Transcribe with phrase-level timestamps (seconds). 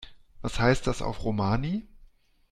[0.41, 1.87] Was heißt das auf Romani?